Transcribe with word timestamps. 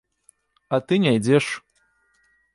А 0.77 0.79
ты 0.87 0.97
не 1.03 1.11
ідзеш. 1.19 1.51